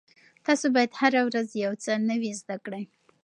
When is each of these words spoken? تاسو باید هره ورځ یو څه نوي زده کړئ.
تاسو 0.45 0.65
باید 0.75 0.91
هره 0.99 1.21
ورځ 1.27 1.47
یو 1.63 1.73
څه 1.83 1.91
نوي 2.09 2.31
زده 2.41 2.55
کړئ. 2.65 2.83